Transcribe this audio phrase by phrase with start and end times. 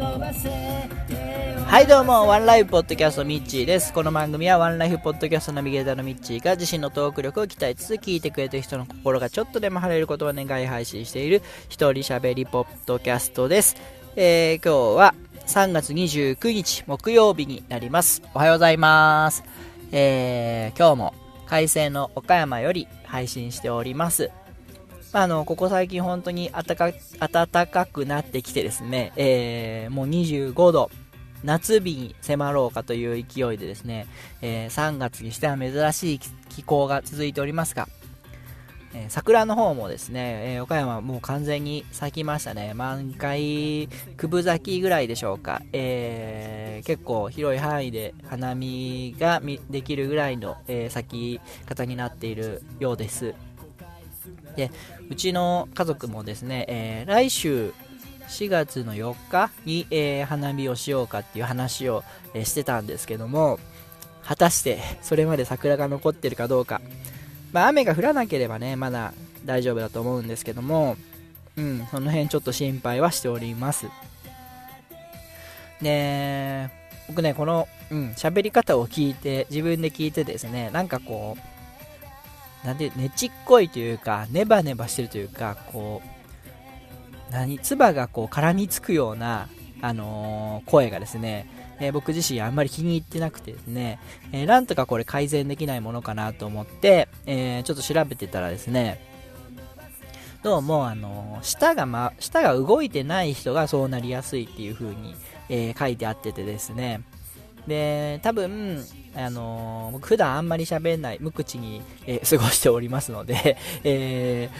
[0.00, 3.92] はいどうもワンライフポッドキャストミッチーです。
[3.92, 13.76] この番組はワンライフポッドキャストナビゲーターのミッチーが自身のトーク力を鍛えつつ聞いてくれてる人の心がちょっとでも晴れることを願い配信している一人喋りポッドキャストです、
[14.14, 15.14] えー、今日は
[15.46, 18.22] 3月29日木曜日になります。
[18.34, 19.42] おはようございます。
[19.90, 21.14] えー、今日も
[21.46, 24.30] 快晴の岡山より配信しております。
[25.12, 26.92] まあ、あの、ここ最近本当に暖か
[27.30, 30.90] 暖かくなってきてですね、えー、もう25度、
[31.44, 34.06] 夏日に迫ろうかという勢いでですね、
[34.42, 37.88] えー、3月にしては珍しい気候が続いておりますが、
[38.94, 42.74] えー、桜の方もですね、えー、岡山もう完全に咲きましたね。
[42.74, 45.62] 満開、九分咲きぐらいでしょうか。
[45.72, 49.40] えー、結構広い範囲で花見が
[49.70, 53.34] できるぐらいの、え咲き方になっているようです。
[54.56, 54.70] で、
[55.10, 57.72] うちの家族もですね、え来週
[58.28, 63.58] 4月の4日に、えー、花見をしようかっていう話を、えー、してたんですけども、
[64.22, 66.80] 果たしてそれまで桜が残ってるかどうか。
[67.52, 69.14] まあ、雨が降らなければね、まだ
[69.46, 70.96] 大丈夫だと思うんですけども、
[71.56, 73.86] うん、その辺ちょっと心配はしております。
[75.80, 76.68] で、
[77.08, 81.57] 僕ね、この、うん、喋り方を聞いて、自分で聞いてですね、なんかこう、
[82.64, 89.48] なんで、ねちっこいというか、ネバネバしてるというか、こう、何、唾がこう絡みつくような、
[89.80, 91.48] あのー、声がですね、
[91.80, 94.00] えー、僕自身あんまり気に入ってなくてですね、
[94.32, 99.00] えー、なんとかこれ改善できないものかなと思って、えちょっと調べてたらですね、
[100.42, 105.14] どうも、あの舌が、ま、舌が動いてない人がそうなりやすいっていう風に、
[105.48, 107.02] え書いてあっててですね、
[107.68, 114.50] で、多分、あの僕普段あんまり喋んない無口に、え過ごしておりますので、 え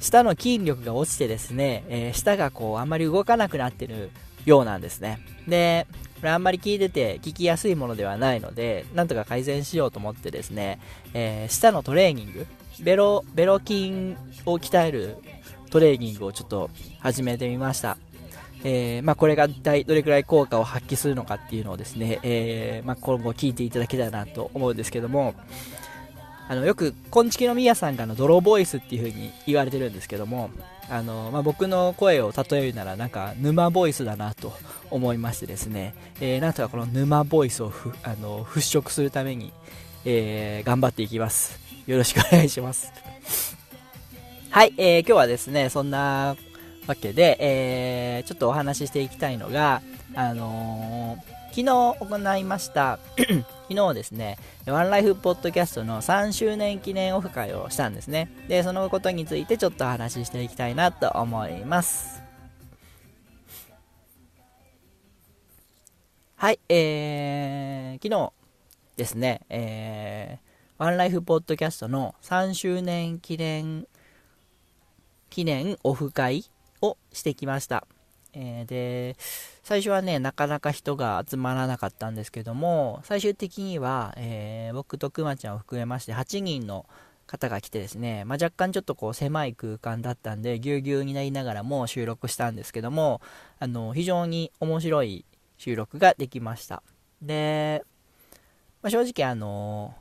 [0.00, 4.10] 舌の筋力が落ちてですね、えー、舌がこうあんまり動かなくなってる
[4.44, 5.20] ようなんですね。
[5.48, 5.86] で、
[6.20, 10.78] これあんまり聞いてて聞きやすいものではないので、なんとか改善しようと思ってですね、
[11.14, 12.46] えー、舌のトレーニング、
[12.80, 15.16] ベロ、ベロ筋を鍛える
[15.70, 16.70] トレーニングをちょっと
[17.00, 17.98] 始めてみました。
[18.64, 25.34] えー、まあ、これが一体どれくらい効果を発揮するのかっていうのをですね、えー、まあ、今後聞いていただけたらなと思うんですけども、
[26.48, 30.50] あのよく、こんちきのみやさんがのドローボイスっていう風に言われてるんですけども、
[30.88, 34.52] あのまあ、僕の声を例えるならなんか沼ボイスだなと
[34.90, 39.52] 思いましてですね、えー、なんとかこの沼ボイスをふあの払拭するために、
[40.04, 41.58] えー、頑張っていきます。
[41.86, 42.92] よろしくお願いします。
[44.50, 46.36] はい、えー、今日はですね、そんな
[46.86, 49.82] わけで、えー、ちょっとお話ししていきたいのが、
[50.14, 54.36] あのー昨日行いました 昨日ですね、
[54.66, 58.30] ワンライフポッドキャストの3周年記念オフ会をしたんですね。
[58.46, 62.22] で、そのことについてちょっとお話ししていきたいなと思います。
[66.34, 68.32] はい、えー、昨日
[68.98, 73.86] ですね、えー、ワンライフポッドキャストの3周年記念、
[75.30, 76.44] 記念オフ会
[76.82, 77.86] をしてきました。
[78.32, 79.16] えー、で、
[79.62, 86.84] 最初はね、なかなか人が集まらなかったんですけども、最終的には、えー、僕とくまちゃんを含めまして8人の
[87.26, 93.20] 方が来てですね、まあ、若干ちょっとこう狭い空間だったんで、ぎゅうぎゅうになりながらも収録したんですけども、
[93.58, 95.24] あの、非常に面白い
[95.56, 96.82] 収録ができました。
[97.22, 97.84] で、
[98.82, 99.94] まあ、正直あの、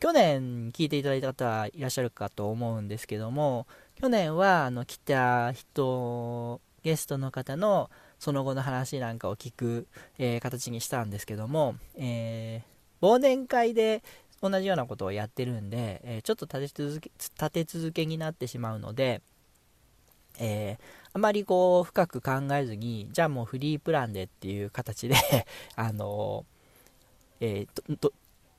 [0.00, 3.66] 去年聞いていただいた方はいらっしゃるかと思うんですけども、
[4.00, 9.86] 去年はあの来た人ゲストの方のその後の話なんかを聞く、
[10.18, 14.02] えー、形にしたんですけども、えー、忘年会で
[14.40, 19.22] 同じようなことをやってるんで、えー、ちょっと立て続け立て続けになってしまうので、
[20.38, 20.78] え
[21.12, 25.16] あまりこう深く考えずにじゃあもうフリープランでっていう形で
[25.76, 26.44] あの
[27.40, 28.12] えー、と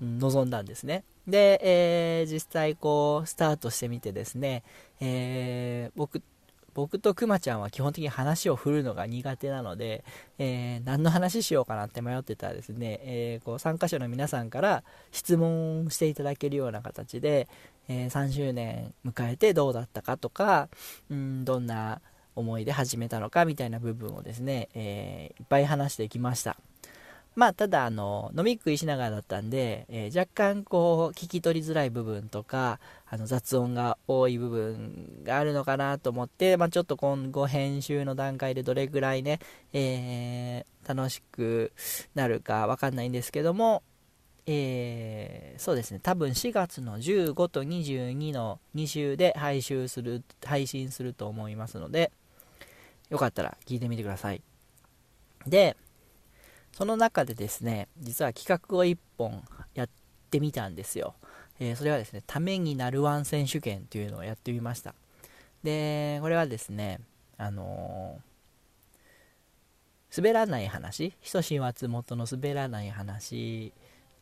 [0.00, 1.04] 臨んだんですね。
[1.28, 4.64] で、えー、実際こうスタートしてみてですね、
[5.00, 6.22] えー、僕
[6.74, 10.04] 僕とくまちゃんは基本的に話を振るのが苦手なので、
[10.38, 17.48] えー、何の話しようかなって迷ってたらですね、えー、こう参加者の皆さんから質問していただけるような形で、
[17.88, 20.68] えー、3周年迎えてどうだったかとか、
[21.10, 22.00] うん、どんな
[22.36, 26.56] 思いで始めたのかみたいな部分をですね、えいっぱい話してきました。
[27.38, 39.38] まあ、ただ、あの、飲み食いしながらだったんで、えー、若干、こう、聞き取りづらい部分とか、あの、雑音が多い部分があるのかなと思って、まあ、ちょっと今後編集の段階でどれぐらいね、
[39.72, 41.70] えー、楽しく
[42.16, 43.84] なるかわかんないんですけども、
[44.46, 52.10] えー、そうですね、多分4月の15と22の2週で配信する、配信すると思いますので、
[53.10, 54.42] よかったら聞いてみてください。
[55.46, 55.76] で、
[56.72, 59.42] その中でですね、実は企画を1本
[59.74, 59.88] やっ
[60.30, 61.14] てみたんですよ。
[61.60, 64.94] えー、それはですね、ためになるワン選手権というのをやってみました。
[65.62, 67.00] で、これはですね、
[67.36, 73.72] あのー、滑らない話、人志松本の滑らない話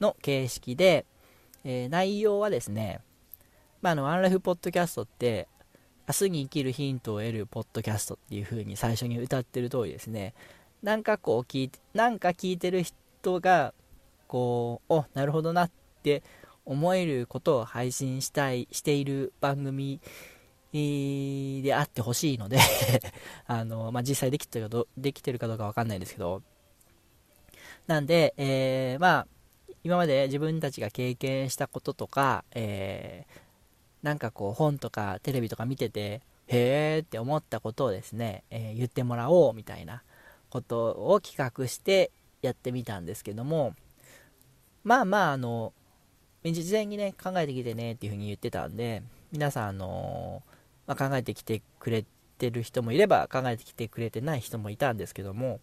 [0.00, 1.06] の形式で、
[1.64, 3.00] えー、内容はですね、
[3.80, 5.48] まあ、あの、ワンライフポッドキャストって、
[6.08, 10.34] 明日に生きるヒントを得るポッドキャストっていう風に最初に歌ってる通りですね、
[10.82, 13.72] なんかこう聞いて、なんか聞いてる人が、
[14.26, 15.70] こう、お、なるほどなっ
[16.02, 16.22] て
[16.64, 20.00] 思えることを配信したい、している番組
[20.72, 22.58] であってほしいので
[23.46, 26.42] あの、まあ、実際できてるかどできてるかどうかわかんないですけど、
[27.86, 29.26] なんで、えー、まあ、
[29.84, 33.40] 今まで自分たちが経験したこととか、えー、
[34.02, 40.02] なんかこう本とかテレビとか見てて、へーって思ったことをですね、えー、言ってもらおうみたいな
[40.52, 42.10] ことを企画して
[42.42, 43.74] やってみたんですけども、
[44.84, 45.72] まあまあ、あの、
[46.44, 49.02] 事前にね、考えてきてねっていうふうに言ってたんで、
[49.32, 50.42] 皆さん、あの
[50.86, 52.04] まあ、考えてきてくれ
[52.36, 55.60] てる人もいれば、考えてきてくれてない人もいたんですけども、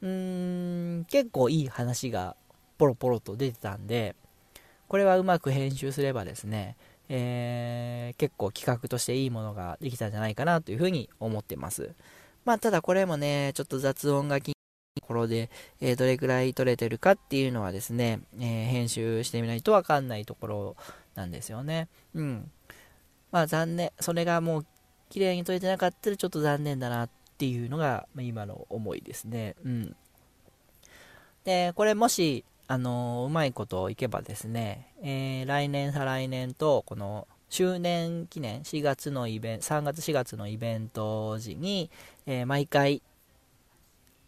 [0.00, 2.34] うーん、結構いい話が
[2.78, 4.16] ポロポロと出てたんで、
[4.88, 6.76] これはうまく編集すればですね、
[7.08, 11.94] えー、結構企画としていいものができたんじゃないかなというふうに思ってます。
[12.44, 14.54] まあ、ただこれもね、ちょっと雑音が気に
[15.00, 15.50] ところで、
[15.80, 20.76] えー、どれくらい撮れてるかっていうのはですね、えー、編集してみないとわかんないところ
[21.14, 21.88] なんですよね。
[22.14, 22.50] うん。
[23.30, 24.66] まあ残念、それがもう
[25.08, 29.56] 綺麗に撮れてなかったらちょっと残念だなっていうのが、まあ、今の思いですね。
[29.64, 29.96] うん。
[31.44, 41.90] で、これもし、あのー、うまいこといけばですね、えー、来年、再来年と、この周年記念、4月のイベント、3月4月のイベント時に、
[42.24, 43.02] えー、毎回、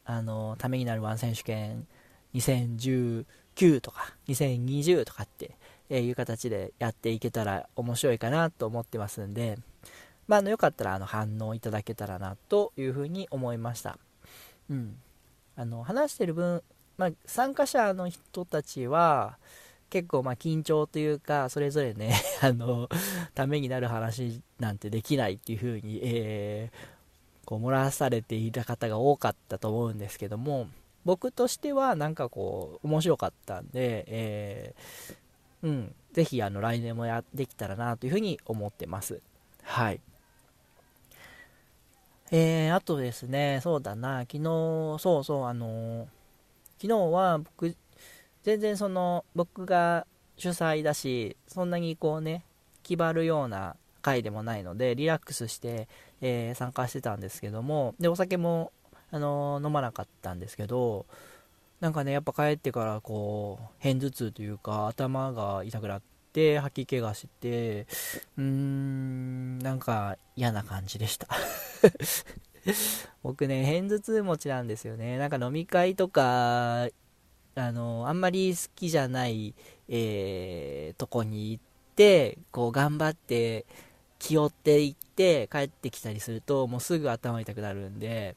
[0.05, 1.87] あの、ためになるワン選手権
[2.35, 3.25] 2019
[3.81, 5.57] とか2020とかって
[5.89, 9.57] いう形でやっていけたら面白いかなと思ってますんで、
[10.29, 13.97] まあ、あのよかったらあの反応いただけたらなというふうに思いました。
[14.69, 14.99] うん。
[15.57, 16.63] あの、話してる分、
[16.99, 19.39] まあ、参加者の人たちは、
[19.95, 22.89] 結構まあ緊張というか、それぞれね、 あの、
[23.33, 30.67] ためになる話なんてできないっていうふうに、えー、こう漏らされていた方が多かったと思うんですけども
[31.05, 39.21] 僕としてはなんかこう面白かったんで、えー、うん、ぜひあの来年もやってきたらなというふうに思ってます。
[39.63, 40.01] はい。
[42.33, 44.43] えー、あとですね、そうだな、昨日、
[44.99, 46.07] そうそう、あのー、
[46.83, 47.77] 昨日は僕、
[48.45, 50.07] 全然その、僕が
[50.37, 52.45] 主催だし、そんなにこうね、
[52.83, 55.89] 気張るような回でもないので、リラックスして、
[56.21, 58.71] えー、参加してたんですけども、で、お酒も、
[59.11, 61.07] あのー、飲まなかったんですけど、
[61.81, 66.03] なんかね、やっぱ帰ってからこう、片頭痛というか、頭が痛くなっ
[66.35, 67.87] て、吐き気がして、
[68.37, 71.29] うーん、なんか嫌な感じでした。
[73.23, 75.17] 僕ね、片頭痛持ちなんですよね。
[75.17, 76.89] なんか飲み会とか、
[77.55, 79.55] あの、あんまり好きじゃない、
[79.89, 81.63] えー、とこに行っ
[81.95, 83.67] て、こう頑張って、
[84.19, 88.37] 気負っていって帰ってきたりするともうすぐ頭痛くなるんで、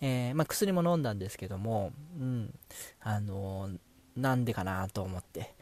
[0.00, 2.54] えー、まあ、薬も飲んだんですけども、うん、
[3.00, 3.70] あの、
[4.16, 5.54] なんでかなと思って。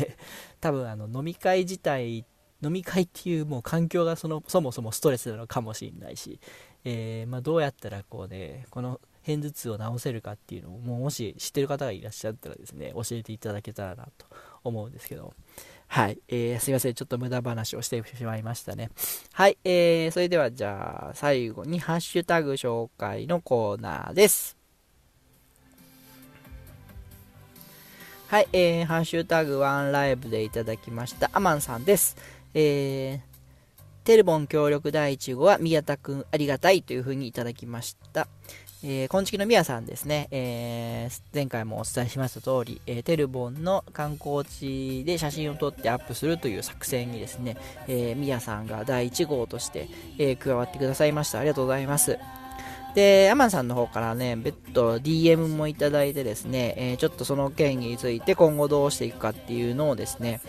[0.60, 2.24] 多分あの飲み会自体
[2.62, 6.40] 飲み会っていうもう環境がそのそもそもストレスなのかもしれないし、
[6.84, 14.26] えー、まあ、どうやったらこうねこの片頭痛を治せるかっていうのをもうもし知ってる方がいらっしゃったらですね教えていただけたらなと
[14.62, 15.32] 思うんですけど
[15.86, 16.18] はい。
[16.28, 16.94] えー、すいません。
[16.94, 18.90] ちょっと無駄話をしてしまいましたね。
[19.32, 19.58] はい。
[19.64, 24.56] えー、それではじゃあ、最後にハッシュタグ紹介のコーナーです。
[28.26, 28.48] はい。
[28.52, 31.30] えー、ハッシュタグワンライブでいただきました。
[31.32, 32.16] アマンさんです。
[32.54, 33.33] えー、
[34.04, 38.28] テルボン協力第1号は宮田くんありがたいというふうにいただきました。
[38.82, 47.56] えー、昆虫のみやさんですね、えー、前回もお伝えしました通り、えー、テルボンの観光地で写真を撮ってアップするという作戦にですね、
[47.88, 51.38] えー、みやさんが第1号として、えー、加わってくださいました。
[51.38, 52.18] ありがとうございます。
[52.94, 60.42] で、アマンさんの方からね、別途 DM もいただいてですね、えー、ちょっとその件について今後どうしていくかっていうのをですね、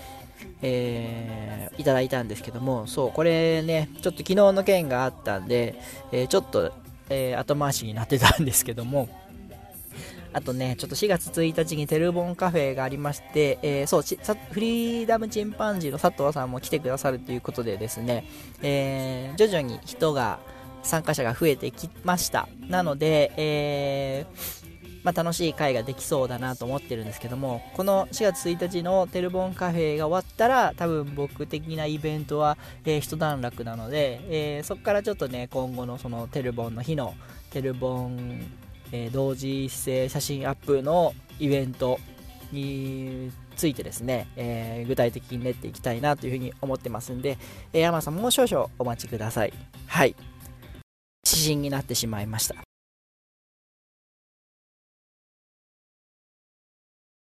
[0.62, 5.75] えー、いただいたんですけども、そう、これね、ちょっと昨日の件があったんで、
[6.12, 6.72] えー、ちょっと
[7.10, 9.10] えー、後回しになってたんですけども、
[10.34, 14.01] あとね、ちょっと4月1日にテルボンカフェがありまして、えー、そう
[14.51, 18.27] フリーダムチンパンジーの佐藤さんも来てくださるということでですね、
[18.62, 20.39] えー、徐々に人が、
[20.84, 22.48] 参加者が増えてきました。
[22.70, 24.75] なので、えー、
[25.05, 34.19] まあ、楽しい会ができそうだなと思ってるんですけどもこの4月1日のテルボンカフェが終わったら多分僕的なイベントは、えー、一段落なので、
[34.57, 37.13] えー、そこからちょっとね今後のそのテルボンの日の
[37.51, 38.41] テルボン、
[38.91, 42.00] えー、同時性写真アップのイベント
[42.51, 47.38] についてですね、えー、具体的に練っていきたいなというふうに思ってますんで、
[47.74, 49.53] えー、山さんもう少々お待ちください。
[49.85, 50.15] はい。
[51.27, 52.55] 指針になってしまいました。